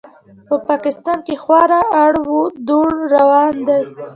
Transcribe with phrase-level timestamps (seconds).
[0.47, 2.31] په پاکستان کې خورا اړ و
[2.67, 3.81] دوړ روان دی.